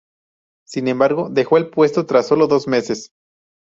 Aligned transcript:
Sin 0.65 0.87
embargo, 0.87 1.29
dejó 1.29 1.57
el 1.57 1.69
puesto 1.69 2.07
tras 2.07 2.27
sólo 2.29 2.47
dos 2.47 2.67
meses. 2.67 3.11